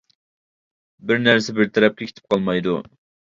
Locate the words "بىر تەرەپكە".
1.59-2.09